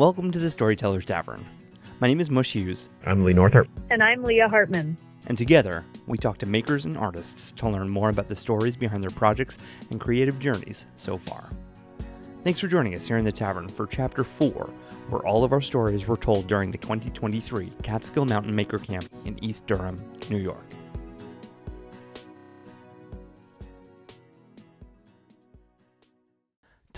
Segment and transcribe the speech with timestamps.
[0.00, 1.44] Welcome to the Storyteller's Tavern.
[2.00, 3.68] My name is Mush Hughes, I'm Leigh Northrop.
[3.90, 4.96] And I'm Leah Hartman.
[5.26, 9.02] and together we talk to makers and artists to learn more about the stories behind
[9.02, 9.58] their projects
[9.90, 11.42] and creative journeys so far.
[12.44, 14.72] Thanks for joining us here in the tavern for Chapter 4,
[15.10, 19.38] where all of our stories were told during the 2023 Catskill Mountain Maker Camp in
[19.44, 19.98] East Durham,
[20.30, 20.64] New York.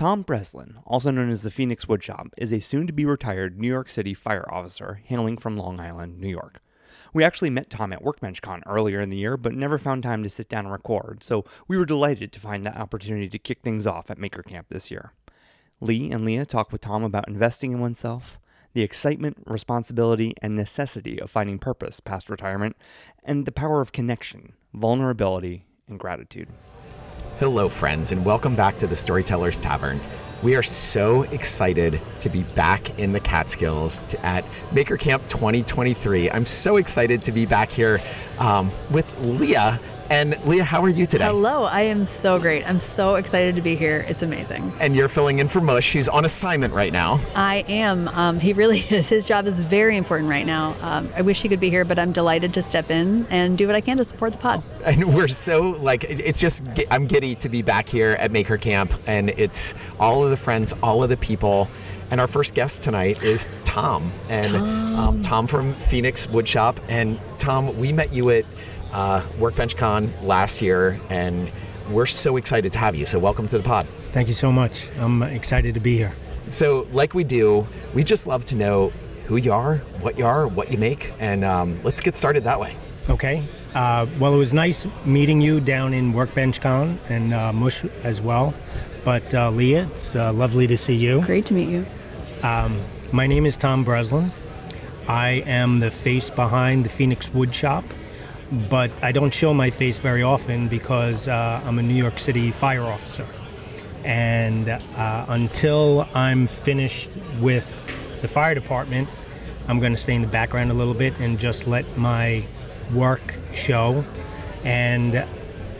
[0.03, 3.69] Tom Breslin, also known as the Phoenix Woodshop, is a soon to be retired New
[3.69, 6.61] York City fire officer hailing from Long Island, New York.
[7.15, 10.29] We actually met Tom at WorkbenchCon earlier in the year, but never found time to
[10.29, 13.87] sit down and record, so we were delighted to find that opportunity to kick things
[13.87, 15.13] off at Maker Camp this year.
[15.81, 18.41] Leigh and Leah talk with Tom about investing in oneself,
[18.73, 22.75] the excitement, responsibility, and necessity of finding purpose past retirement,
[23.23, 26.49] and the power of connection, vulnerability, and gratitude.
[27.39, 29.99] Hello, friends, and welcome back to the Storyteller's Tavern.
[30.43, 36.31] We are so excited to be back in the Catskills to, at Maker Camp 2023.
[36.31, 38.01] I'm so excited to be back here
[38.39, 39.81] um, with Leah.
[40.11, 41.25] And Leah, how are you today?
[41.25, 42.69] Hello, I am so great.
[42.69, 44.05] I'm so excited to be here.
[44.09, 44.73] It's amazing.
[44.81, 47.21] And you're filling in for Mush, who's on assignment right now.
[47.35, 48.09] I am.
[48.09, 49.09] Um, he really is.
[49.09, 50.77] His job is very important right now.
[50.83, 53.67] Um, I wish he could be here, but I'm delighted to step in and do
[53.67, 54.63] what I can to support the pod.
[54.85, 58.93] And we're so like it's just I'm giddy to be back here at Maker Camp,
[59.07, 61.69] and it's all of the friends, all of the people.
[62.11, 66.79] And our first guest tonight is Tom, and Tom, um, Tom from Phoenix Woodshop.
[66.89, 68.45] And Tom, we met you at
[68.93, 71.51] uh, Workbench Con last year, and
[71.91, 73.07] we're so excited to have you.
[73.07, 73.87] So welcome to the pod.
[74.13, 74.85] Thank you so much.
[74.99, 76.15] I'm excited to be here.
[76.49, 78.93] So, like we do, we just love to know
[79.27, 82.61] who you are, what you are, what you make, and um, let's get started that
[82.61, 82.77] way.
[83.09, 83.43] Okay.
[83.75, 88.21] Uh, well, it was nice meeting you down in Workbench Con and uh, Mush as
[88.21, 88.55] well.
[89.05, 91.23] But uh, Leah, it's uh, lovely to see you.
[91.23, 91.87] Great to meet you.
[93.13, 94.33] My name is Tom Breslin.
[95.07, 97.85] I am the face behind the Phoenix Woodshop,
[98.69, 102.51] but I don't show my face very often because uh, I'm a New York City
[102.51, 103.27] fire officer.
[104.05, 107.09] And uh, until I'm finished
[107.41, 107.67] with
[108.21, 109.09] the fire department,
[109.69, 112.45] I'm going to stay in the background a little bit and just let my
[112.93, 114.05] work show.
[114.65, 115.17] And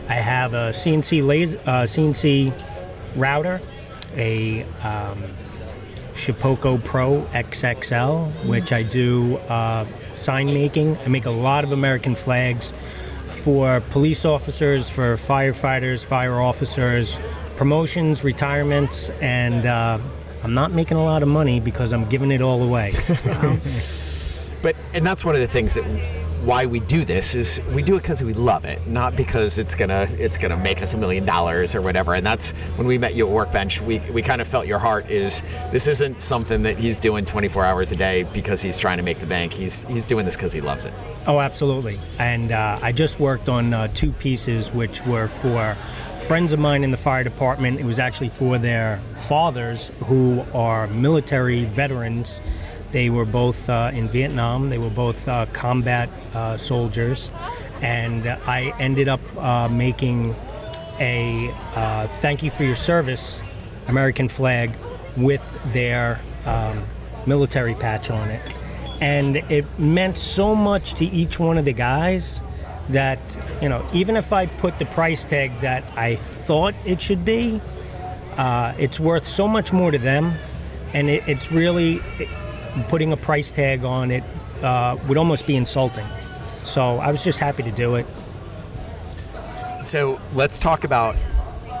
[0.09, 2.53] I have a CNC laser, uh, CNC
[3.15, 3.61] router,
[4.15, 5.23] a um,
[6.15, 10.97] Pro XXL, which I do uh, sign making.
[10.99, 12.73] I make a lot of American flags
[13.27, 17.17] for police officers, for firefighters, fire officers,
[17.57, 19.99] promotions, retirements, and uh,
[20.43, 22.93] I'm not making a lot of money because I'm giving it all away.
[24.63, 25.83] But and that's one of the things that
[26.45, 29.75] why we do this is we do it because we love it, not because it's
[29.75, 32.13] gonna it's gonna make us a million dollars or whatever.
[32.15, 33.81] And that's when we met you at Workbench.
[33.81, 37.65] We we kind of felt your heart is this isn't something that he's doing 24
[37.65, 39.53] hours a day because he's trying to make the bank.
[39.53, 40.93] He's he's doing this because he loves it.
[41.27, 41.97] Oh, absolutely.
[42.19, 45.77] And uh, I just worked on uh, two pieces which were for
[46.27, 47.79] friends of mine in the fire department.
[47.79, 52.41] It was actually for their fathers who are military veterans.
[52.93, 57.29] They were both uh, in Vietnam, they were both uh, combat uh, soldiers.
[57.81, 60.35] And I ended up uh, making
[60.99, 63.41] a uh, thank you for your service
[63.87, 64.75] American flag
[65.17, 65.43] with
[65.73, 66.85] their um,
[67.25, 68.53] military patch on it.
[69.01, 72.39] And it meant so much to each one of the guys
[72.89, 73.19] that,
[73.59, 77.59] you know, even if I put the price tag that I thought it should be,
[78.37, 80.33] uh, it's worth so much more to them.
[80.93, 82.01] And it, it's really
[82.89, 84.23] putting a price tag on it
[84.61, 86.07] uh, would almost be insulting.
[86.63, 88.05] So I was just happy to do it.
[89.81, 91.15] So let's talk about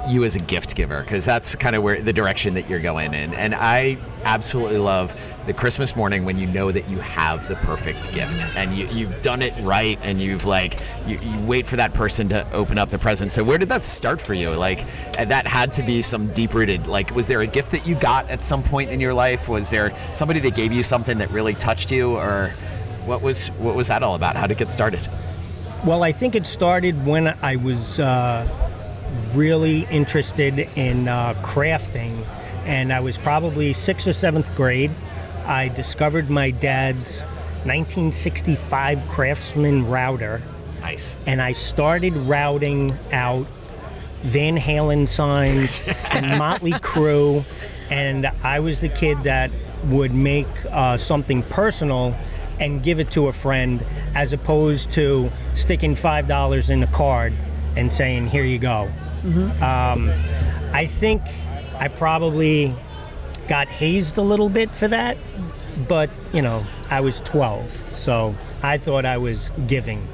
[0.07, 3.13] you as a gift giver because that's kind of where the direction that you're going
[3.13, 3.33] in.
[3.33, 8.13] And I absolutely love the Christmas morning when you know that you have the perfect
[8.13, 11.93] gift and you, you've done it right and you've like you, you wait for that
[11.93, 13.31] person to open up the present.
[13.31, 14.51] So where did that start for you?
[14.51, 16.87] Like that had to be some deep rooted.
[16.87, 19.47] Like was there a gift that you got at some point in your life?
[19.47, 22.49] Was there somebody that gave you something that really touched you or
[23.05, 24.35] what was what was that all about?
[24.35, 25.07] How did it get started?
[25.85, 28.47] Well, I think it started when I was uh,
[29.33, 32.25] really interested in uh, crafting,
[32.65, 34.91] and I was probably sixth or seventh grade.
[35.45, 37.21] I discovered my dad's
[37.65, 40.41] 1965 Craftsman router,
[40.81, 41.15] Nice.
[41.25, 43.47] and I started routing out
[44.23, 45.81] Van Halen signs
[46.11, 47.43] and Motley Crue,
[47.89, 49.51] and I was the kid that
[49.85, 52.15] would make uh, something personal
[52.59, 53.83] and give it to a friend,
[54.15, 57.33] as opposed to sticking five dollars in a card
[57.75, 58.89] and saying, "Here you go."
[59.23, 60.09] Um,
[60.73, 61.21] I think
[61.75, 62.75] I probably
[63.47, 65.17] got hazed a little bit for that,
[65.87, 70.07] but you know, I was 12, so I thought I was giving.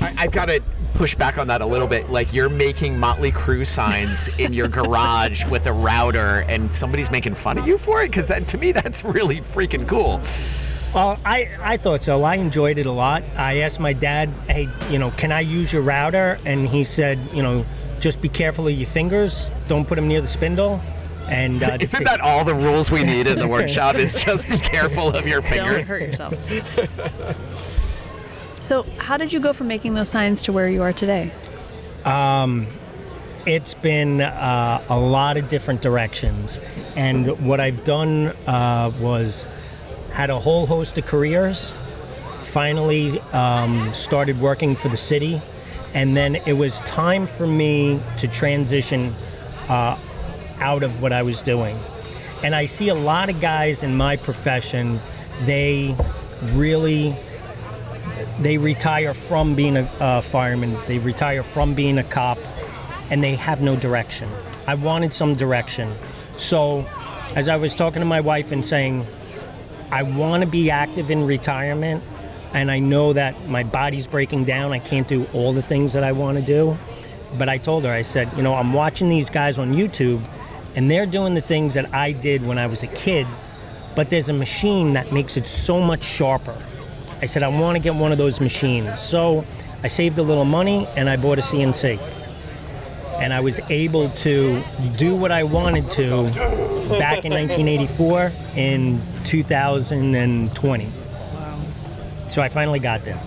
[0.00, 0.62] I, I've got to
[0.94, 2.10] push back on that a little bit.
[2.10, 7.34] Like you're making Motley Crue signs in your garage with a router, and somebody's making
[7.34, 8.10] fun of you for it.
[8.10, 10.20] Because that to me, that's really freaking cool.
[10.94, 12.24] Well, I, I thought so.
[12.24, 13.22] I enjoyed it a lot.
[13.36, 16.40] I asked my dad, hey, you know, can I use your router?
[16.46, 17.66] And he said, you know,
[18.00, 19.46] just be careful of your fingers.
[19.68, 20.80] Don't put them near the spindle.
[21.28, 23.96] And uh, Isn't that all the rules we need in the workshop?
[23.96, 25.88] Is just be careful of your fingers.
[25.88, 26.28] Don't fingers.
[26.68, 28.60] hurt yourself.
[28.60, 31.30] so, how did you go from making those signs to where you are today?
[33.46, 36.60] it's been uh, a lot of different directions.
[36.96, 39.46] And what I've done uh, was
[40.12, 41.70] had a whole host of careers.
[42.42, 45.40] Finally, um, started working for the city,
[45.94, 49.12] and then it was time for me to transition
[49.68, 49.98] uh,
[50.60, 51.78] out of what I was doing.
[52.42, 55.00] And I see a lot of guys in my profession.
[55.44, 55.96] They
[56.52, 57.16] really
[58.40, 60.76] they retire from being a fireman.
[60.86, 62.38] They retire from being a cop,
[63.10, 64.28] and they have no direction.
[64.66, 65.94] I wanted some direction,
[66.36, 66.86] so
[67.34, 69.06] as I was talking to my wife and saying,
[69.90, 72.02] I want to be active in retirement,
[72.54, 74.72] and I know that my body's breaking down.
[74.72, 76.78] I can't do all the things that I want to do.
[77.36, 80.22] But I told her, I said, you know, I'm watching these guys on YouTube,
[80.74, 83.26] and they're doing the things that I did when I was a kid,
[83.94, 86.56] but there's a machine that makes it so much sharper.
[87.20, 88.98] I said, I want to get one of those machines.
[89.00, 89.44] So
[89.82, 91.98] I saved a little money and I bought a CNC.
[93.20, 94.62] And I was able to
[94.96, 96.30] do what I wanted to
[96.98, 100.88] back in 1984 in 2020.
[102.38, 103.20] So I finally got there.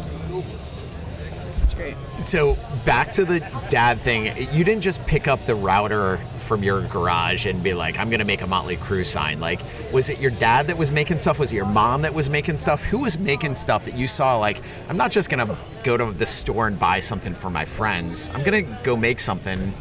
[1.59, 1.97] That's great.
[2.21, 4.47] So back to the dad thing.
[4.53, 6.15] You didn't just pick up the router
[6.47, 9.59] from your garage and be like, "I'm going to make a Motley Crue sign." Like,
[9.91, 11.39] was it your dad that was making stuff?
[11.39, 12.85] Was it your mom that was making stuff?
[12.85, 14.37] Who was making stuff that you saw?
[14.37, 17.65] Like, I'm not just going to go to the store and buy something for my
[17.65, 18.29] friends.
[18.33, 19.73] I'm going to go make something.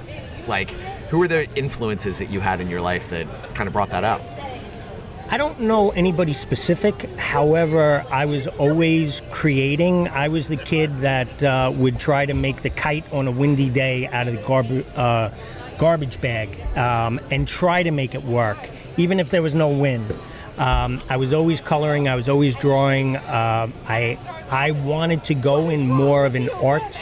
[0.49, 0.71] Like,
[1.11, 4.03] who were the influences that you had in your life that kind of brought that
[4.03, 4.23] up?
[5.33, 7.09] I don't know anybody specific.
[7.17, 10.09] However, I was always creating.
[10.09, 13.71] I was the kid that uh, would try to make the kite on a windy
[13.71, 15.31] day out of the garb- uh,
[15.79, 18.59] garbage bag um, and try to make it work,
[18.97, 20.13] even if there was no wind.
[20.59, 22.09] Um, I was always coloring.
[22.09, 23.15] I was always drawing.
[23.15, 24.19] Uh, I
[24.51, 26.99] I wanted to go in more of an art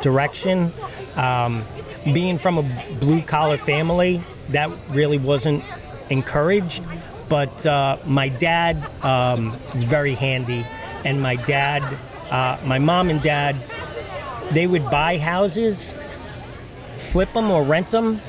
[0.00, 0.72] direction.
[1.14, 1.66] Um,
[2.04, 2.62] being from a
[3.00, 5.62] blue collar family, that really wasn't
[6.08, 6.82] encouraged.
[7.28, 10.64] But uh, my dad um, is very handy,
[11.04, 11.82] and my dad,
[12.30, 13.56] uh, my mom and dad,
[14.52, 15.92] they would buy houses,
[16.98, 18.20] flip them or rent them,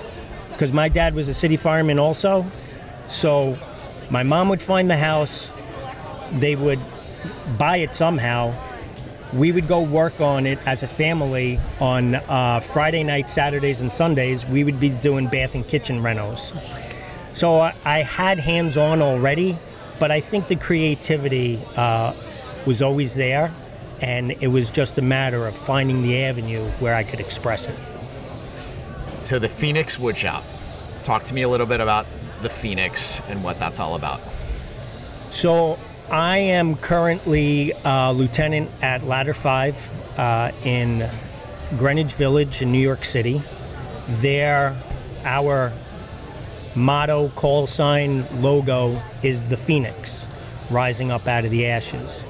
[0.49, 2.49] because my dad was a city fireman also.
[3.07, 3.57] So
[4.09, 5.47] my mom would find the house,
[6.31, 6.79] they would
[7.57, 8.53] buy it somehow.
[9.33, 13.91] We would go work on it as a family on uh, Friday nights, Saturdays, and
[13.91, 14.45] Sundays.
[14.45, 16.53] We would be doing bath and kitchen renos.
[17.37, 19.59] So I, had hands on already,
[19.99, 22.15] but I think the creativity uh,
[22.65, 23.51] was always there,
[24.01, 27.75] and it was just a matter of finding the avenue where I could express it.
[29.19, 30.41] So the Phoenix Woodshop.
[31.03, 32.07] Talk to me a little bit about
[32.41, 34.19] the Phoenix and what that's all about.
[35.29, 35.77] So
[36.09, 41.07] I am currently uh, lieutenant at Ladder 5 uh, in
[41.77, 43.43] Greenwich Village in New York City.
[44.07, 44.75] There,
[45.23, 45.71] our
[46.77, 50.25] motto, call sign, logo is the phoenix
[50.69, 52.23] rising up out of the ashes.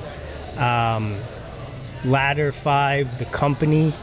[0.57, 1.17] Um,
[2.05, 3.93] Ladder 5, the company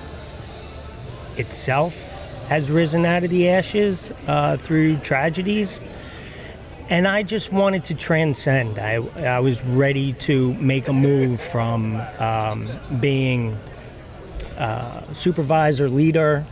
[1.37, 1.97] itself,
[2.49, 5.81] has risen out of the ashes uh, through tragedies.
[6.89, 8.79] And I just wanted to transcend.
[8.79, 12.69] I, I was ready to make a move from um,
[13.01, 13.59] being
[14.59, 16.45] uh, supervisor, leader,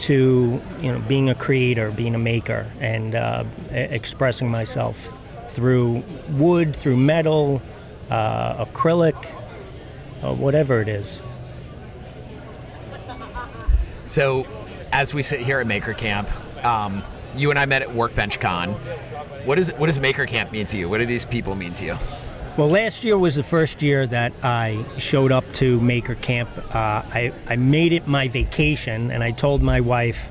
[0.00, 6.76] to you know being a creator, being a maker, and uh, expressing myself through wood,
[6.76, 7.62] through metal,
[8.10, 9.16] uh, acrylic,
[10.22, 11.22] uh, whatever it is.
[14.06, 14.46] So,
[14.92, 16.30] as we sit here at Maker Camp,
[16.64, 17.02] um,
[17.34, 18.72] you and I met at Workbench Con.
[19.44, 20.88] What is what does Maker Camp mean to you?
[20.88, 21.98] What do these people mean to you?
[22.58, 26.50] Well, last year was the first year that I showed up to Maker Camp.
[26.58, 30.28] Uh, I, I made it my vacation, and I told my wife,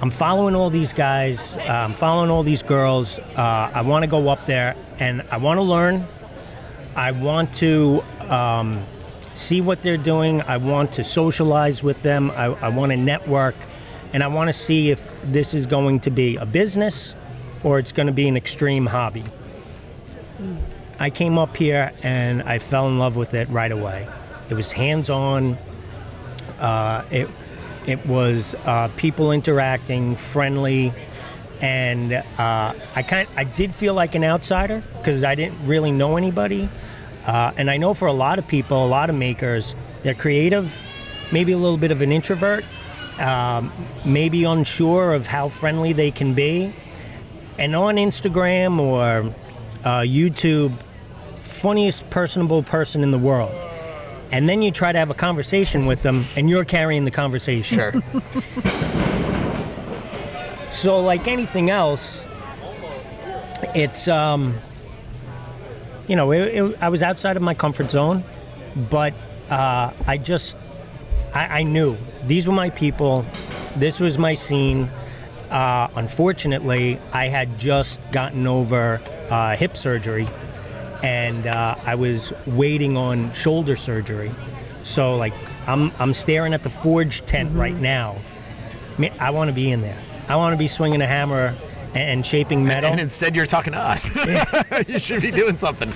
[0.00, 3.20] I'm following all these guys, uh, I'm following all these girls.
[3.20, 6.08] Uh, I want to go up there and I want to learn.
[6.96, 8.82] I want to um,
[9.34, 10.42] see what they're doing.
[10.42, 12.32] I want to socialize with them.
[12.32, 13.54] I, I want to network.
[14.12, 17.14] And I want to see if this is going to be a business
[17.62, 19.22] or it's going to be an extreme hobby.
[20.98, 24.08] I came up here and I fell in love with it right away.
[24.48, 25.58] It was hands on.
[26.58, 27.28] Uh, it
[27.86, 30.92] it was uh, people interacting, friendly,
[31.60, 36.16] and uh, I kind I did feel like an outsider because I didn't really know
[36.16, 36.68] anybody.
[37.26, 40.76] Uh, and I know for a lot of people, a lot of makers, they're creative,
[41.32, 42.64] maybe a little bit of an introvert,
[43.18, 43.72] um,
[44.04, 46.72] maybe unsure of how friendly they can be.
[47.58, 49.32] And on Instagram or
[49.84, 50.76] uh, YouTube,
[51.54, 53.54] funniest personable person in the world.
[54.30, 57.78] And then you try to have a conversation with them, and you're carrying the conversation.
[57.78, 58.02] Sure.
[60.74, 62.20] So, like anything else,
[63.76, 64.58] it's um,
[66.08, 68.24] you know, it, it, I was outside of my comfort zone,
[68.90, 69.14] but
[69.48, 70.56] uh, I just
[71.32, 73.24] I, I knew these were my people.
[73.76, 74.90] This was my scene.
[75.48, 80.28] Uh, unfortunately, I had just gotten over uh, hip surgery,
[81.04, 84.34] and uh, I was waiting on shoulder surgery.
[84.84, 85.34] So, like,
[85.66, 88.16] I'm I'm staring at the forge tent right now.
[88.96, 89.98] I, mean, I want to be in there.
[90.28, 91.54] I want to be swinging a hammer
[91.88, 92.90] and, and shaping metal.
[92.90, 94.08] and instead, you're talking to us.
[94.88, 95.92] you should be doing something.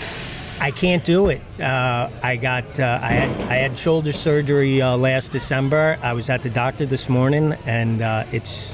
[0.60, 1.40] I can't do it.
[1.58, 5.98] Uh, I got uh, I had I had shoulder surgery uh, last December.
[6.02, 8.70] I was at the doctor this morning, and uh, it's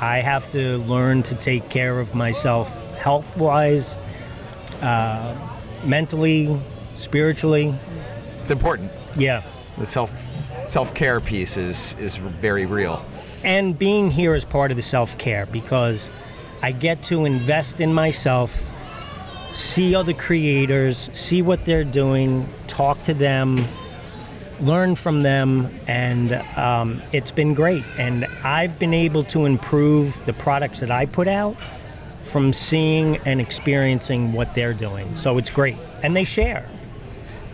[0.00, 3.96] I have to learn to take care of myself health wise,
[4.80, 5.36] uh,
[5.84, 6.60] mentally,
[6.94, 7.74] spiritually.
[8.38, 8.90] It's important.
[9.16, 9.42] Yeah,
[9.78, 10.12] The self
[10.64, 13.04] self care piece is is very real.
[13.44, 16.10] and being here is part of the self care because
[16.62, 18.70] I get to invest in myself,
[19.54, 23.64] see other creators, see what they're doing, talk to them,
[24.60, 27.84] learn from them, and um, it's been great.
[27.96, 31.56] And I've been able to improve the products that I put out
[32.28, 35.16] from seeing and experiencing what they're doing.
[35.16, 35.76] So it's great.
[36.02, 36.68] And they share.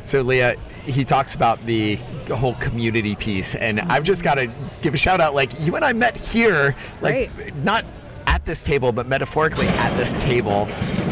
[0.04, 1.96] So Leah, he talks about the
[2.28, 4.52] whole community piece, and I've just got to
[4.82, 5.34] give a shout out.
[5.34, 7.54] Like you and I met here, like Great.
[7.56, 7.86] not
[8.26, 10.68] at this table, but metaphorically at this table,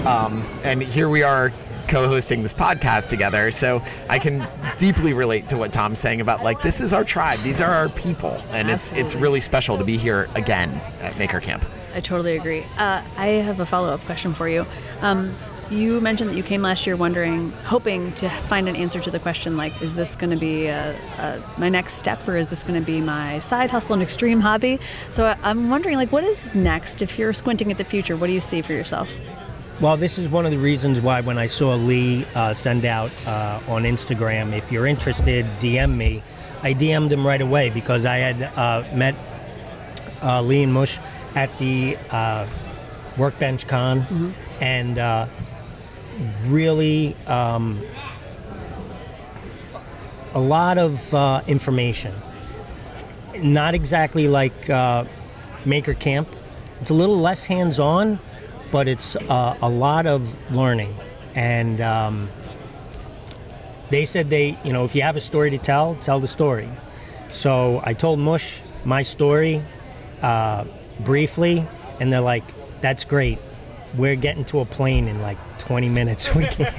[0.07, 1.53] um, and here we are
[1.89, 3.51] co-hosting this podcast together.
[3.51, 7.43] So I can deeply relate to what Tom's saying about like this is our tribe,
[7.43, 11.41] these are our people, and it's it's really special to be here again at Maker
[11.41, 11.65] Camp.
[11.95, 12.63] I totally agree.
[12.79, 14.67] Uh, I have a follow up question for you.
[15.01, 15.35] Um,
[15.71, 19.19] you mentioned that you came last year wondering, hoping to find an answer to the
[19.19, 22.63] question like, is this going to be uh uh my next step or is this
[22.63, 24.79] going to be my side hustle, and extreme hobby?
[25.09, 27.01] So I- I'm wondering, like, what is next?
[27.01, 29.09] If you're squinting at the future, what do you see for yourself?
[29.81, 33.11] Well, this is one of the reasons why when I saw Leigh uh, send out
[33.27, 36.23] uh, on Instagram, if you're interested, DM me.
[36.63, 39.17] I DM'd him right away because I had uh, met
[40.23, 40.99] uh, Leigh and Mush
[41.35, 42.47] at the uh,
[43.17, 45.27] Workbench Con and uh,
[46.47, 47.83] really um,
[50.35, 52.15] a lot of uh, information.
[53.37, 55.05] Not exactly like uh,
[55.65, 56.29] Maker Camp.
[56.81, 58.19] It's a little less hands on,
[58.71, 60.95] but it's uh, a lot of learning.
[61.35, 62.29] And um,
[63.91, 66.69] they said they, you know, if you have a story to tell, tell the story.
[67.31, 69.63] So I told Mush my story
[70.21, 70.65] uh,
[71.05, 71.67] briefly,
[72.01, 72.45] and they're like,
[72.81, 73.39] that's great.
[73.97, 76.29] We're getting to a plane in like 20 minutes.
[76.35, 76.75] We can't,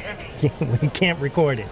[0.81, 1.67] we can't record it.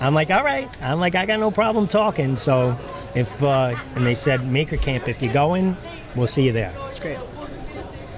[0.00, 0.68] I'm like, all right.
[0.80, 2.36] I'm like, I got no problem talking.
[2.36, 2.76] So
[3.14, 5.76] if, uh, and they said, Maker Camp, if you're going,
[6.16, 6.72] we'll see you there.
[6.72, 7.18] That's great.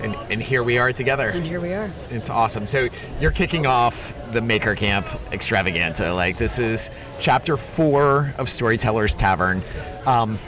[0.00, 1.30] And, and here we are together.
[1.30, 1.90] And here we are.
[2.10, 2.66] It's awesome.
[2.66, 2.88] So
[3.20, 6.12] you're kicking off the Maker Camp extravaganza.
[6.12, 9.62] Like this is chapter four of Storytellers Tavern.
[10.04, 10.38] Um,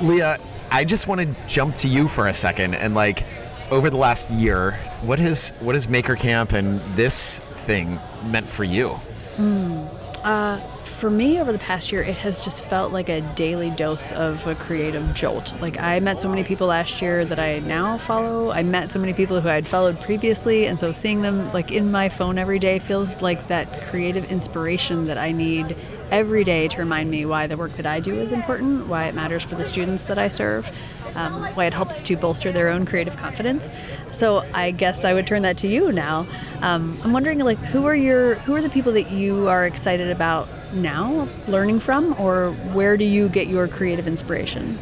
[0.00, 0.38] Leah,
[0.70, 3.24] I just want to jump to you for a second and like
[3.70, 8.64] over the last year, what has what has Maker Camp and this thing meant for
[8.64, 8.90] you?
[9.36, 9.86] Hmm.
[10.24, 14.12] Uh, for me, over the past year, it has just felt like a daily dose
[14.12, 15.52] of a creative jolt.
[15.60, 18.50] Like, I met so many people last year that I now follow.
[18.50, 21.92] I met so many people who I'd followed previously, and so seeing them like in
[21.92, 25.76] my phone every day feels like that creative inspiration that I need
[26.10, 29.14] every day to remind me why the work that I do is important, why it
[29.14, 30.68] matters for the students that I serve,
[31.14, 33.68] um, why it helps to bolster their own creative confidence.
[34.12, 36.26] So I guess I would turn that to you now.
[36.60, 40.10] Um, I'm wondering, like, who are your who are the people that you are excited
[40.10, 44.78] about now, learning from, or where do you get your creative inspiration?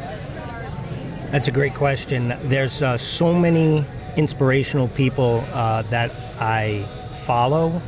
[1.31, 2.37] That's a great question.
[2.43, 3.83] There's uh, so many
[4.15, 6.83] inspirational people uh, that I
[7.25, 7.81] follow.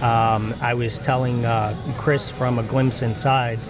[0.00, 3.60] Um, I was telling uh, Chris from A Glimpse Inside,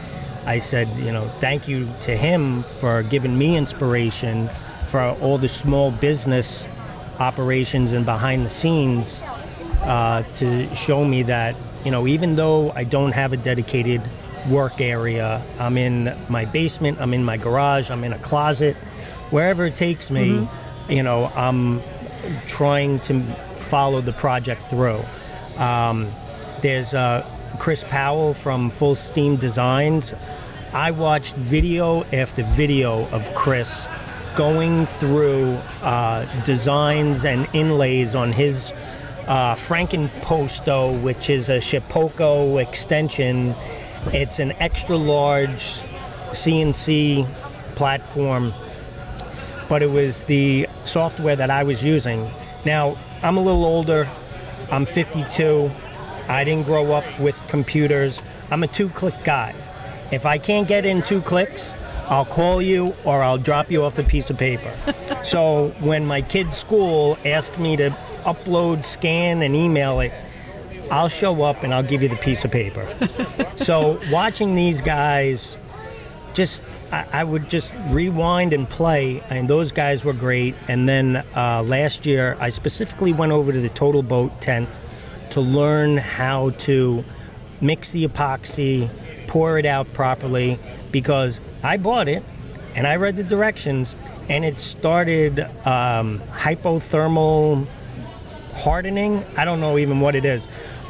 [0.46, 4.48] I said, you know, thank you to him for giving me inspiration
[4.88, 6.64] for all the small business
[7.18, 9.20] operations and behind the scenes
[9.82, 11.54] uh, to show me that
[11.84, 14.02] you know even though I don't have a dedicated
[14.48, 18.76] work area, I'm in my basement, I'm in my garage, I'm in a closet,
[19.30, 20.46] wherever it takes me.
[20.88, 21.82] You know, I'm
[22.46, 25.02] trying to follow the project through.
[25.58, 26.10] Um,
[26.62, 27.26] there's uh,
[27.58, 30.14] Chris Powell from Full Steam Designs.
[30.72, 33.86] I watched video after video of Chris
[34.36, 35.50] going through
[35.82, 38.72] uh, designs and inlays on his
[39.26, 43.54] uh, Frankenposto, which is a Shapeoko extension.
[44.06, 45.80] It's an extra large
[46.32, 47.26] CNC
[47.76, 48.52] platform,
[49.68, 52.28] but it was the software that I was using.
[52.64, 54.08] Now, I'm a little older,
[54.70, 55.70] I'm 52.
[56.28, 58.20] I didn't grow up with computers.
[58.50, 59.54] I'm a two click guy.
[60.10, 61.72] If I can't get in two clicks,
[62.08, 64.72] I'll call you or I'll drop you off the piece of paper.
[65.24, 67.90] so when my kid's school asked me to
[68.24, 70.12] upload, scan, and email it,
[70.90, 72.86] I'll show up and I'll give you the piece of paper.
[73.56, 75.56] so watching these guys
[76.34, 76.62] just
[76.94, 80.54] I, I would just rewind and play and those guys were great.
[80.68, 84.68] And then uh, last year i specifically went over to the total boat tent
[85.30, 87.04] to learn how to
[87.60, 88.88] mix the epoxy
[89.26, 90.58] pour it out properly
[90.92, 92.22] because i bought it
[92.74, 93.94] and i read the directions
[94.28, 97.66] and it started um, hypothermal
[98.54, 99.24] hardening.
[99.36, 100.46] I don't know even what it is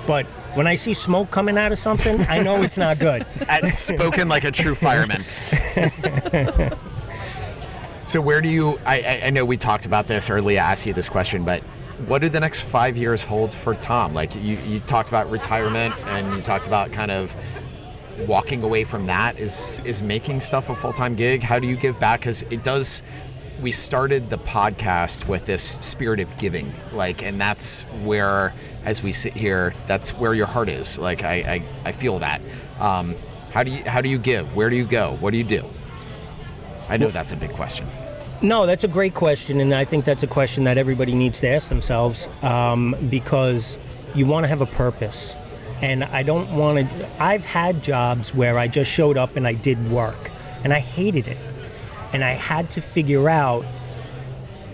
[0.06, 3.72] but when i see smoke coming out of something i know it's not good And
[3.72, 5.24] spoken like a true fireman.
[8.04, 8.78] so where do you?
[8.84, 10.60] I, I, I know we talked about this, earlier.
[10.60, 11.62] I asked you this question, but
[12.06, 14.14] what do the next five years hold for Tom?
[14.14, 17.34] Like you, you talked about retirement, and you talked about kind of
[18.26, 19.38] walking away from that.
[19.38, 21.42] Is is making stuff a full time gig?
[21.42, 22.20] How do you give back?
[22.20, 23.02] Because it does.
[23.60, 28.52] We started the podcast with this spirit of giving, like, and that's where,
[28.84, 30.98] as we sit here, that's where your heart is.
[30.98, 32.42] Like, I, I, I feel that.
[32.80, 33.14] Um,
[33.52, 34.56] how do you how do you give?
[34.56, 35.16] Where do you go?
[35.20, 35.64] What do you do?
[36.88, 37.86] I know that's a big question.
[38.42, 41.48] No, that's a great question, and I think that's a question that everybody needs to
[41.48, 43.78] ask themselves um, because
[44.14, 45.32] you want to have a purpose.
[45.80, 47.22] And I don't want to.
[47.22, 50.30] I've had jobs where I just showed up and I did work,
[50.64, 51.38] and I hated it.
[52.14, 53.66] And I had to figure out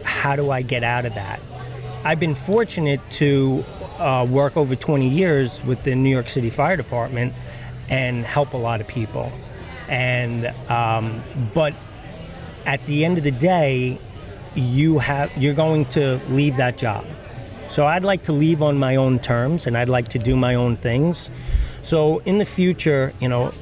[0.05, 1.41] how do I get out of that.
[2.05, 3.65] I've been fortunate to
[3.99, 7.35] uh, work over 20 years with the New York City Fire Department
[7.89, 9.33] and help a lot of people.
[9.89, 11.23] And um,
[11.53, 11.75] but
[12.65, 13.99] at the end of the day,
[14.55, 17.05] you have you're going to leave that job.
[17.69, 20.55] So I'd like to leave on my own terms, and I'd like to do my
[20.55, 21.31] own things.
[21.83, 23.53] So in the future, you know,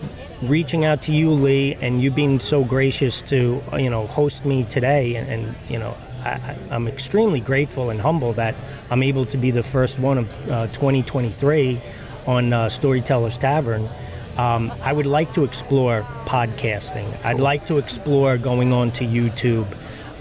[0.42, 4.64] reaching out to you, Leigh, and you being so gracious to you know host me
[4.64, 5.96] today, and, and you know.
[6.18, 8.56] I, I'm extremely grateful and humble that
[8.90, 11.80] I'm able to be the first one of uh, 2023
[12.26, 13.88] on uh, Storytellers Tavern.
[14.36, 17.06] Um, I would like to explore podcasting.
[17.24, 19.66] I'd like to explore going on to YouTube.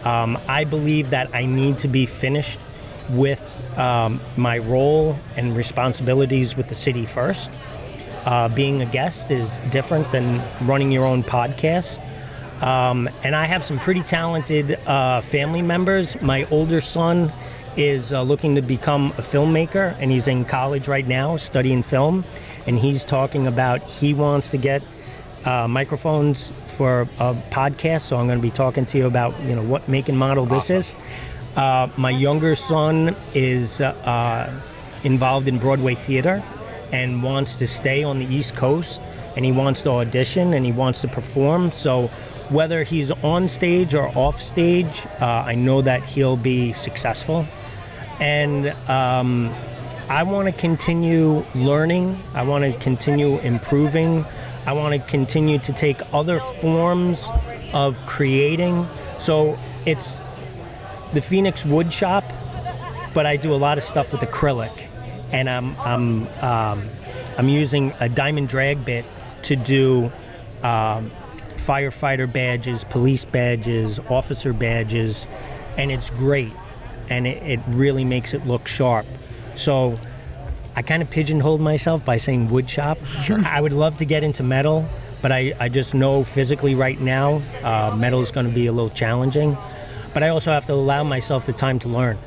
[0.05, 2.59] Um, I believe that I need to be finished
[3.09, 7.51] with um, my role and responsibilities with the city first.
[8.27, 11.97] Uh, being a guest is different than running your own podcast.
[12.61, 16.21] Um, and I have some pretty talented uh, family members.
[16.21, 17.31] My older son
[17.77, 22.25] is uh, looking to become a filmmaker, and he's in college right now studying film.
[22.65, 24.83] And he's talking about he wants to get
[25.45, 28.01] uh, microphones for a podcast.
[28.01, 30.45] So I'm going to be talking to you about you know what make and model
[30.45, 30.93] this is.
[31.55, 34.61] Uh, my younger son is uh,
[35.05, 36.43] involved in Broadway theater
[36.91, 39.01] and wants to stay on the East Coast
[39.35, 41.71] and he wants to audition and he wants to perform.
[41.71, 42.07] So
[42.49, 47.45] whether he's on stage or off stage, uh, I know that he'll be successful.
[48.19, 49.53] And um,
[50.09, 52.19] I want to continue learning.
[52.33, 54.25] I want to continue improving.
[54.65, 57.25] I want to continue to take other forms
[57.73, 58.87] of creating.
[59.19, 60.19] So it's
[61.13, 62.23] the Phoenix Wood Shop,
[63.13, 64.86] but I do a lot of stuff with acrylic,
[65.31, 66.89] and I'm I'm um,
[67.37, 69.05] I'm using a diamond drag bit
[69.43, 70.11] to do
[70.63, 71.11] um,
[71.55, 75.27] firefighter badges, police badges, officer badges,
[75.77, 76.53] and it's great,
[77.09, 79.05] and it, it really makes it look sharp.
[79.55, 79.97] So
[80.75, 82.99] I kind of pigeonholed myself by saying wood shop.
[83.23, 83.43] Sure.
[83.43, 84.87] I would love to get into metal,
[85.21, 88.71] but I, I just know physically right now uh, metal is going to be a
[88.71, 89.57] little challenging.
[90.13, 92.17] But I also have to allow myself the time to learn.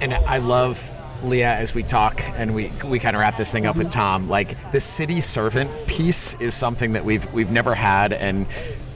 [0.00, 0.90] And I love
[1.24, 3.98] Leah as we talk and we we kind of wrap this thing up with mm-hmm.
[3.98, 4.28] Tom.
[4.28, 8.46] Like the city servant piece is something that we've we've never had, and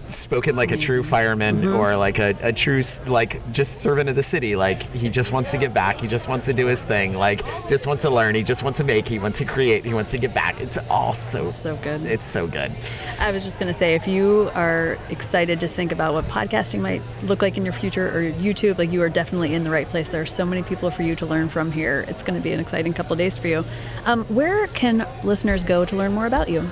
[0.09, 4.23] spoken like a true fireman or like a, a true like just servant of the
[4.23, 7.15] city like he just wants to give back he just wants to do his thing
[7.15, 9.95] like just wants to learn he just wants to make he wants to create he
[9.95, 12.03] wants to give back it's all so so good.
[12.07, 12.73] it's so good
[13.19, 16.81] I was just going to say, if you are excited to think about what podcasting
[16.81, 19.89] might look like in your future or YouTube, like you are definitely in the right
[19.89, 20.11] place.
[20.11, 22.05] There are so many people for you to learn from here.
[22.09, 23.65] It's going to be an exciting couple of days for you.
[24.05, 26.71] Um, where can listeners go to learn more about you?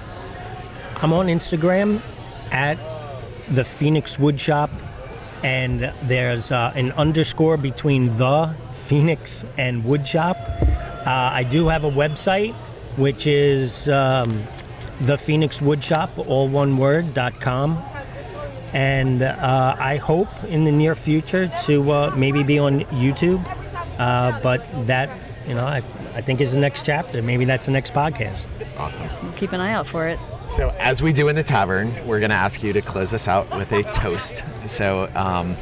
[0.96, 2.02] I'm on Instagram
[2.50, 2.78] at
[3.48, 4.70] the Phoenix Woodshop,
[5.42, 8.54] and there's uh, an underscore between the
[8.86, 10.36] Phoenix and Woodshop.
[11.06, 12.54] Uh, I do have a website,
[12.96, 14.42] which is um,
[15.00, 17.82] the Phoenix Woodshop, all one word, dot com.
[18.72, 23.44] And uh, I hope in the near future to uh, maybe be on YouTube.
[23.98, 25.10] Uh, but that,
[25.46, 25.78] you know, I,
[26.14, 27.22] I think is the next chapter.
[27.22, 28.44] Maybe that's the next podcast.
[28.78, 30.18] awesome Keep an eye out for it.
[30.48, 33.28] so as we do in the tavern we're going to ask you to close us
[33.28, 35.54] out with a toast so um,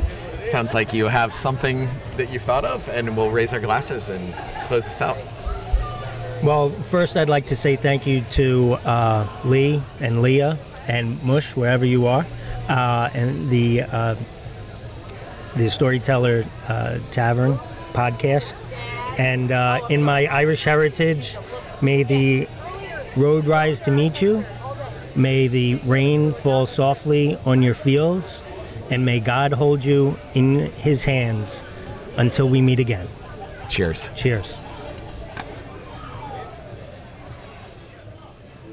[0.49, 4.35] sounds like you have something that you thought of and we'll raise our glasses and
[4.67, 5.19] close this out
[6.43, 11.55] Well, first, I'd like to say thank you to uh, Leigh and Leah and Mush,
[11.55, 12.25] wherever you are,
[12.69, 14.17] uh, and the uh,
[15.55, 17.59] the Storyteller uh, Tavern
[17.93, 18.55] podcast.
[19.19, 21.37] And uh, in my Irish heritage,
[21.81, 22.49] may the
[23.17, 24.45] road rise to meet you.
[25.15, 28.41] May the rain fall softly on your fields,
[28.91, 31.61] and may God hold you in His hands
[32.17, 33.09] until we meet again.
[33.69, 34.55] cheers Cheers.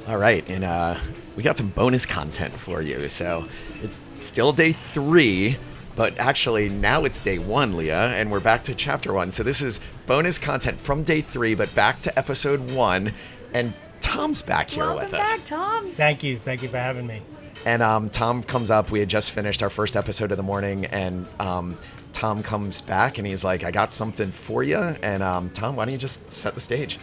[0.07, 0.95] All right, and uh,
[1.35, 3.09] we got some bonus content for you.
[3.09, 3.45] So
[3.83, 5.57] it's still day three,
[5.99, 9.31] but actually now it's day one, Leah, and we're back to chapter one.
[9.31, 13.13] So this is bonus content from day three, but back to episode one.
[13.53, 15.29] And Tom's back here with us.
[15.29, 15.91] back, Tom.
[15.91, 16.39] Thank you.
[16.39, 17.21] Thank you for having me.
[17.65, 18.91] And um, Tom comes up.
[18.91, 21.77] We had just finished our first episode of the morning, and um,
[22.13, 25.83] Tom comes back and he's like, "I got something for you." And um, Tom, why
[25.83, 26.97] don't you just set the stage?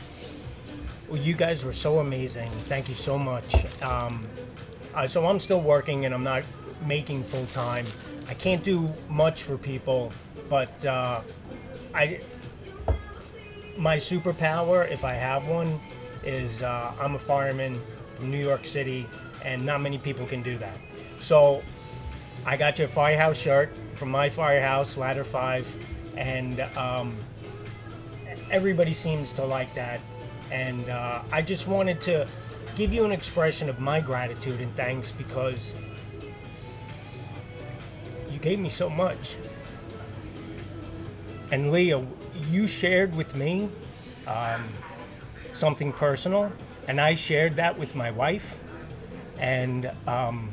[1.10, 2.48] Well, you guys were so amazing.
[2.48, 3.82] Thank you so much.
[3.82, 4.26] Um,
[4.94, 6.44] uh, so I'm still working and I'm not
[6.86, 7.84] making full time.
[8.28, 10.12] I can't do much for people,
[10.48, 11.20] but uh,
[11.94, 12.20] I
[13.78, 15.78] my superpower, if I have one,
[16.24, 17.78] is uh, I'm a fireman
[18.16, 19.06] from New York City,
[19.44, 20.76] and not many people can do that.
[21.20, 21.62] So
[22.44, 25.66] I got your firehouse shirt from my firehouse, Ladder Five,
[26.16, 27.16] and um,
[28.50, 30.00] everybody seems to like that.
[30.50, 32.26] And uh, I just wanted to
[32.76, 35.74] give you an expression of my gratitude and thanks because
[38.46, 39.34] gave me so much.
[41.50, 42.06] And Leah,
[42.48, 43.68] you shared with me
[44.28, 44.68] um,
[45.52, 46.52] something personal,
[46.86, 48.60] and I shared that with my wife,
[49.40, 50.52] and um,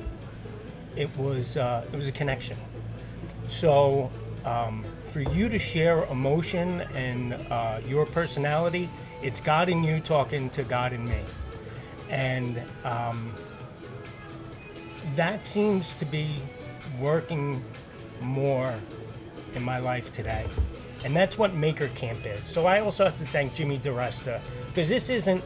[0.96, 2.58] it was uh, it was a connection.
[3.48, 4.10] So
[4.44, 8.90] um, for you to share emotion and uh, your personality,
[9.22, 11.22] it's God in you talking to God in me,
[12.10, 13.36] and um,
[15.16, 16.42] that seems to be
[17.00, 17.64] working
[18.24, 18.74] more
[19.56, 20.46] in my life today.
[21.04, 22.48] And that's what Maker Camp is.
[22.48, 25.44] So I also have to thank Jimmy DeResta because this isn't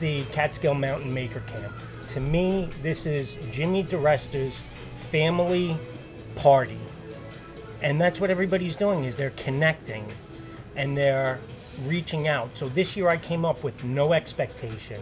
[0.00, 1.72] the Catskill Mountain Maker Camp.
[2.08, 4.60] To me, this is Jimmy DeResta's
[5.10, 5.76] family
[6.34, 6.78] party.
[7.80, 10.06] And that's what everybody's doing is they're connecting
[10.76, 11.38] and they're
[11.86, 12.50] reaching out.
[12.54, 15.00] So this year I came up with no expectation.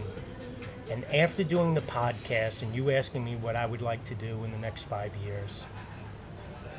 [0.89, 4.43] And after doing the podcast and you asking me what I would like to do
[4.43, 5.63] in the next five years,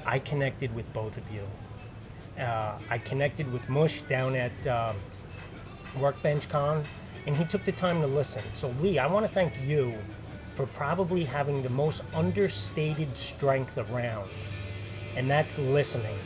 [0.04, 1.46] I connected with both of you.
[2.42, 4.96] Uh, I connected with Mush down at um,
[5.98, 6.84] Workbench Con,
[7.26, 8.42] and he took the time to listen.
[8.54, 9.94] So, Leigh, I want to thank you
[10.54, 14.28] for probably having the most understated strength around,
[15.16, 16.18] and that's listening.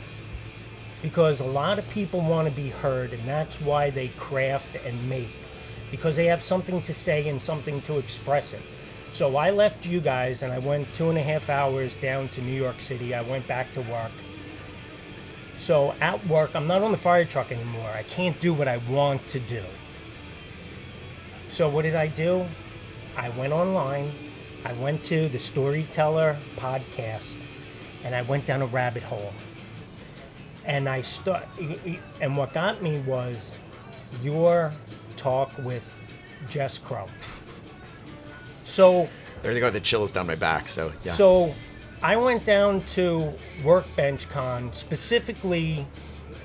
[1.01, 5.07] Because a lot of people want to be heard, and that's why they craft and
[5.07, 5.29] make,
[5.91, 8.61] because they have something to say and something to express it.
[9.11, 12.41] So I left you guys and I went two and a half hours down to
[12.41, 13.15] New York City.
[13.15, 14.11] I went back to work.
[15.57, 17.89] So at work, I'm not on the fire truck anymore.
[17.89, 19.63] I can't do what I want to do.
[21.49, 22.45] So what did I do?
[23.15, 24.13] I went online.
[24.63, 27.37] I went to the Storyteller podcast
[28.03, 29.33] and I went down a rabbit hole.
[30.65, 31.45] And I start
[32.21, 33.57] and what got me was
[34.21, 34.73] your
[35.15, 35.83] talk with
[36.49, 37.07] Jess Crow.
[38.67, 39.09] So
[39.41, 39.71] There they go.
[39.71, 40.67] The chills down my back.
[40.69, 41.13] So yeah.
[41.13, 41.55] so
[42.03, 45.87] I went down to Workbench Con specifically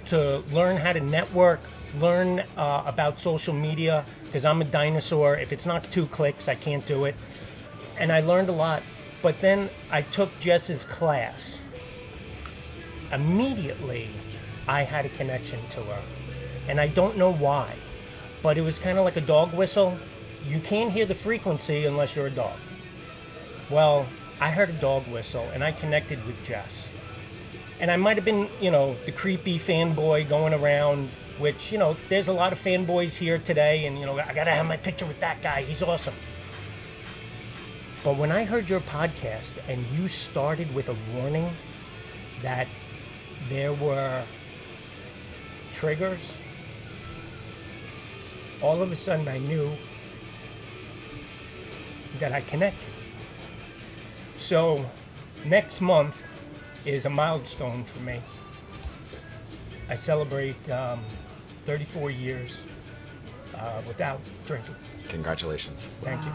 [0.07, 1.61] to learn how to network,
[2.01, 5.37] learn uh, about social media, because I'm a dinosaur.
[5.37, 7.15] If it's not two clicks, I can't do it.
[7.99, 8.83] And I learned a lot.
[9.21, 11.61] But then I took Jess's class.
[13.13, 14.09] Immediately,
[14.67, 16.03] I had a connection to her.
[16.67, 17.75] And I don't know why,
[18.43, 19.99] but it was kind of like a dog whistle.
[20.47, 22.59] You can't hear the frequency unless you're a dog.
[23.71, 24.07] Well,
[24.41, 26.89] I heard a dog whistle and I connected with Jess.
[27.81, 31.97] And I might have been, you know, the creepy fanboy going around, which, you know,
[32.09, 35.07] there's a lot of fanboys here today, and, you know, I gotta have my picture
[35.07, 35.63] with that guy.
[35.63, 36.15] He's awesome.
[38.05, 41.51] But when I heard your podcast and you started with a warning
[42.43, 42.67] that
[43.49, 44.25] there were
[45.73, 46.21] triggers,
[48.61, 49.77] all of a sudden I knew
[52.19, 52.89] that I connected.
[54.39, 54.85] So
[55.45, 56.17] next month
[56.85, 58.21] is a milestone for me.
[59.89, 61.05] I celebrate um,
[61.65, 62.63] 34 years
[63.57, 64.75] uh, without drinking.
[65.09, 65.89] Congratulations.
[66.03, 66.33] Thank you.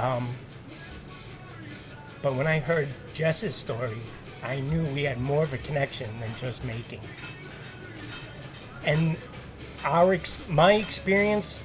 [0.00, 0.34] Um,
[2.22, 4.00] but when I heard Jess's story,
[4.42, 7.00] I knew we had more of a connection than just making.
[8.84, 9.16] And
[9.84, 11.62] our ex- my experience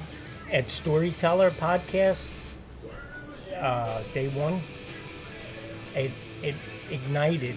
[0.52, 2.30] at Storyteller podcast,
[3.60, 4.62] uh, day one,
[5.96, 6.56] it, it
[6.90, 7.56] ignited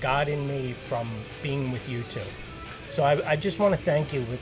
[0.00, 1.08] God in me from
[1.42, 2.20] being with you two.
[2.90, 4.40] So I, I just want to thank you with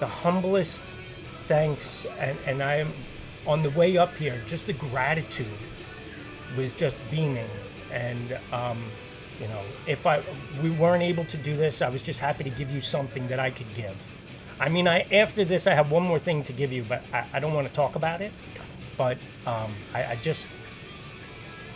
[0.00, 0.82] the humblest
[1.48, 2.06] thanks.
[2.18, 2.92] And, and I'm
[3.46, 5.46] on the way up here, just the gratitude
[6.56, 7.48] was just beaming.
[7.90, 8.84] And, um,
[9.40, 10.22] you know, if I
[10.62, 13.40] we weren't able to do this, I was just happy to give you something that
[13.40, 13.96] I could give.
[14.60, 17.26] I mean, I after this, I have one more thing to give you, but I,
[17.34, 18.32] I don't want to talk about it.
[18.96, 20.48] But um, I, I just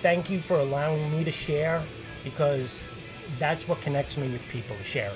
[0.02, 1.82] thank you for allowing me to share
[2.24, 2.80] because
[3.38, 5.12] that's what connects me with people share.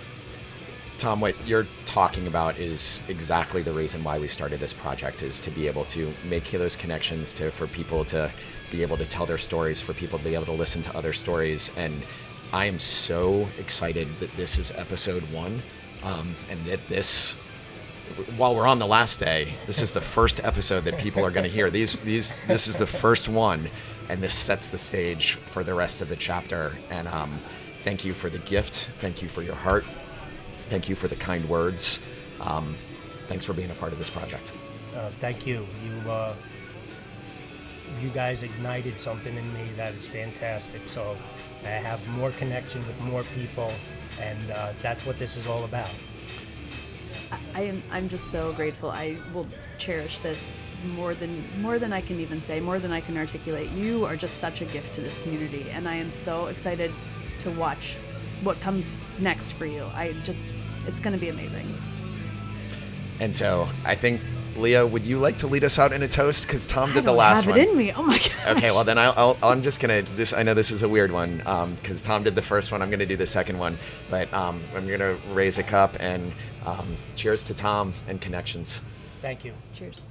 [0.98, 5.40] Tom, what you're talking about is exactly the reason why we started this project is
[5.40, 8.30] to be able to make those connections to for people to
[8.70, 11.14] be able to tell their stories, for people to be able to listen to other
[11.14, 11.70] stories.
[11.76, 12.02] And
[12.52, 15.62] I am so excited that this is episode one,
[16.02, 17.34] um, and that this
[18.36, 21.44] while we're on the last day, this is the first episode that people are going
[21.44, 21.70] to hear.
[21.70, 23.68] These, these, this is the first one,
[24.08, 26.78] and this sets the stage for the rest of the chapter.
[26.90, 27.40] And um,
[27.84, 28.90] thank you for the gift.
[29.00, 29.84] Thank you for your heart.
[30.68, 32.00] Thank you for the kind words.
[32.40, 32.76] Um,
[33.28, 34.52] thanks for being a part of this project.
[34.94, 35.66] Uh, thank you.
[35.84, 36.34] You uh,
[38.00, 40.82] you guys ignited something in me that is fantastic.
[40.86, 41.16] So
[41.64, 43.72] I have more connection with more people,
[44.20, 45.90] and uh, that's what this is all about.
[47.54, 48.90] I am I'm just so grateful.
[48.90, 49.46] I will
[49.78, 53.70] cherish this more than more than I can even say, more than I can articulate.
[53.70, 56.92] You are just such a gift to this community and I am so excited
[57.40, 57.96] to watch
[58.42, 59.84] what comes next for you.
[59.94, 60.54] I just
[60.86, 61.74] it's going to be amazing.
[63.20, 64.22] And so I think,
[64.56, 66.46] Leah, would you like to lead us out in a toast?
[66.46, 67.60] Because Tom I did the don't last have one.
[67.60, 67.92] it in me.
[67.92, 68.56] Oh my god.
[68.56, 70.32] Okay, well then I'll, I'll, I'm just gonna this.
[70.32, 71.38] I know this is a weird one
[71.80, 72.82] because Tom did the first one.
[72.82, 73.78] I'm gonna do the second one,
[74.10, 76.32] but um, I'm gonna raise a cup and
[76.66, 78.80] um, cheers to Tom and connections.
[79.22, 79.54] Thank you.
[79.74, 80.02] Cheers.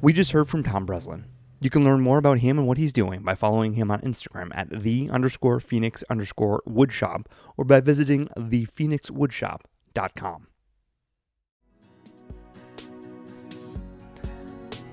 [0.00, 1.24] We just heard from Tom Breslin.
[1.60, 4.50] You can learn more about him and what he's doing by following him on Instagram
[4.54, 7.24] at the underscore phoenix underscore woodshop
[7.56, 10.46] or by visiting thephoenixwoodshop.com.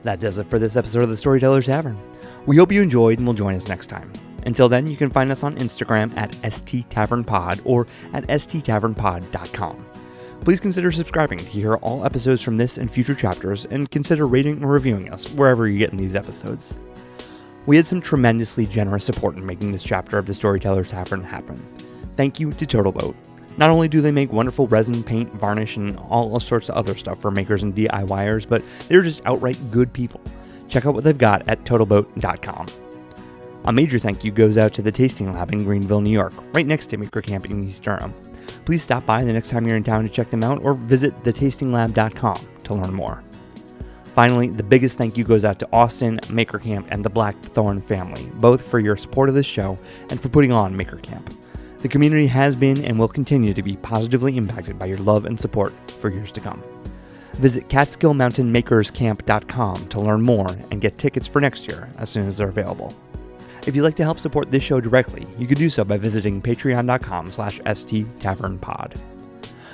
[0.04, 1.98] That does it for this episode of the Storyteller's Tavern.
[2.46, 4.12] We hope you enjoyed and will join us next time.
[4.46, 9.86] Until then, you can find us on Instagram at sttavernpod or at sttavernpod.com.
[10.42, 14.62] Please consider subscribing to hear all episodes from this and future chapters, and consider rating
[14.62, 16.76] or reviewing us wherever you get in these episodes.
[17.66, 21.56] We had some tremendously generous support in making this chapter of the Storyteller's Tavern happen.
[21.56, 23.16] Thank you to Total Boat.
[23.58, 27.22] Not only do they make wonderful resin, paint, varnish, and all sorts of other stuff
[27.22, 30.22] for makers and DIYers, but they're just outright good people.
[30.68, 32.66] Check out what they've got at totalboat.com.
[33.66, 36.66] A major thank you goes out to the Tasting Lab in Greenville, New York, right
[36.66, 38.14] next to Maker Camp in East Durham.
[38.66, 41.14] Please stop by the next time you're in town to check them out or visit
[41.24, 43.24] thetastinglab.com to learn more.
[44.16, 48.30] Finally, the biggest thank you goes out to Austin, Maker Camp, and the Blackthorn family,
[48.36, 49.78] both for your support of this show
[50.10, 51.34] and for putting on Maker Camp.
[51.84, 55.38] The community has been and will continue to be positively impacted by your love and
[55.38, 56.64] support for years to come.
[57.40, 62.48] Visit CatskillMountainMakersCamp.com to learn more and get tickets for next year as soon as they're
[62.48, 62.96] available.
[63.68, 66.42] If you'd like to help support this show directly, you can do so by visiting
[66.42, 68.96] patreon.com slash sttavernpod.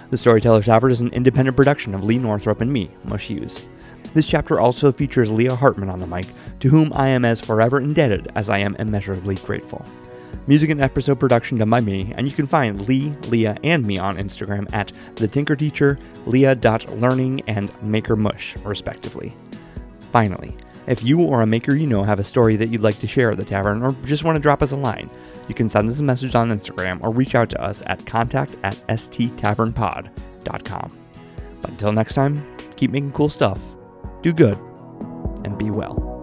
[0.10, 3.70] The Storyteller's Tavern is an independent production of Leigh Northrop and me, Mush Hughes.
[4.16, 6.26] This chapter also features Leah Hartman on the mic,
[6.60, 9.86] to whom I am as forever indebted as I am immeasurably grateful.
[10.50, 14.00] Music and episode production done by me, and you can find Leigh, Leah, and me
[14.00, 19.38] on Instagram at The Tinker Teacher, Leah.Learning, and Maker Mush, respectively.
[20.12, 20.58] Finally,
[20.90, 23.30] If you or a maker you know have a story that you'd like to share
[23.30, 25.08] at the tavern or just want to drop us a line,
[25.48, 28.58] you can send us a message on Instagram or reach out to us at contact
[28.64, 30.88] at sttavernpod.com.
[31.62, 32.44] But until next time,
[32.76, 33.62] keep making cool stuff,
[34.24, 34.58] do good,
[35.46, 36.19] and be well.